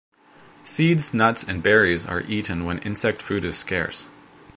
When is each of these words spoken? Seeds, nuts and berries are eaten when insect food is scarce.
Seeds, 0.63 1.13
nuts 1.13 1.43
and 1.43 1.61
berries 1.61 2.07
are 2.07 2.21
eaten 2.21 2.65
when 2.65 2.79
insect 2.79 3.21
food 3.21 3.45
is 3.45 3.55
scarce. 3.55 4.09